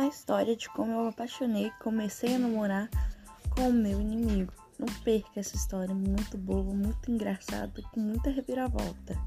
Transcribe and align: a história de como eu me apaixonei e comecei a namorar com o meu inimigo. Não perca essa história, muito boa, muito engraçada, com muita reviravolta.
a 0.00 0.06
história 0.06 0.56
de 0.56 0.68
como 0.70 0.92
eu 0.92 1.02
me 1.02 1.08
apaixonei 1.10 1.66
e 1.66 1.82
comecei 1.82 2.34
a 2.34 2.38
namorar 2.38 2.88
com 3.50 3.68
o 3.68 3.72
meu 3.72 4.00
inimigo. 4.00 4.52
Não 4.78 4.86
perca 5.04 5.38
essa 5.38 5.56
história, 5.56 5.94
muito 5.94 6.38
boa, 6.38 6.72
muito 6.72 7.10
engraçada, 7.10 7.82
com 7.92 8.00
muita 8.00 8.30
reviravolta. 8.30 9.18